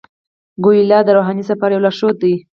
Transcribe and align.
کویلیو 0.63 1.01
د 1.05 1.09
روحاني 1.17 1.43
سفر 1.49 1.69
یو 1.71 1.83
لارښود 1.85 2.15
دی. 2.23 2.33